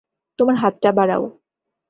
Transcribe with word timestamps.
তোমার 0.39 0.55
হাতটা 0.55 0.89
বাঁড়াও! 0.97 1.23